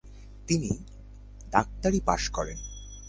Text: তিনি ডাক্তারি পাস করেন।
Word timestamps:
তিনি 0.47 0.71
ডাক্তারি 1.51 1.99
পাস 2.05 2.23
করেন। 2.29 2.59